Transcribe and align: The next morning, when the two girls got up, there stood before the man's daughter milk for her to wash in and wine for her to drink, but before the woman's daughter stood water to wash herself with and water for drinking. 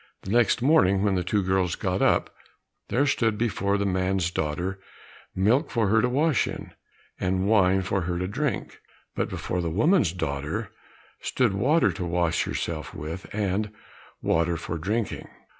The 0.23 0.31
next 0.31 0.63
morning, 0.63 1.03
when 1.03 1.13
the 1.13 1.23
two 1.23 1.43
girls 1.43 1.75
got 1.75 2.01
up, 2.01 2.33
there 2.89 3.05
stood 3.05 3.37
before 3.37 3.77
the 3.77 3.85
man's 3.85 4.31
daughter 4.31 4.79
milk 5.35 5.69
for 5.69 5.89
her 5.89 6.01
to 6.01 6.09
wash 6.09 6.47
in 6.47 6.73
and 7.19 7.47
wine 7.47 7.83
for 7.83 8.01
her 8.01 8.17
to 8.17 8.27
drink, 8.27 8.79
but 9.13 9.29
before 9.29 9.61
the 9.61 9.69
woman's 9.69 10.11
daughter 10.11 10.71
stood 11.19 11.53
water 11.53 11.91
to 11.91 12.03
wash 12.03 12.45
herself 12.45 12.95
with 12.95 13.27
and 13.31 13.71
water 14.23 14.57
for 14.57 14.79
drinking. 14.79 15.27